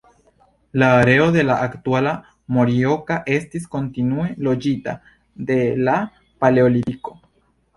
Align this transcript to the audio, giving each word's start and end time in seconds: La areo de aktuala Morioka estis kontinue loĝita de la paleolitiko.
La 0.83 0.87
areo 1.01 1.25
de 1.35 1.43
aktuala 1.65 2.13
Morioka 2.57 3.17
estis 3.35 3.67
kontinue 3.75 4.27
loĝita 4.49 4.97
de 5.51 5.63
la 5.91 5.99
paleolitiko. 6.45 7.19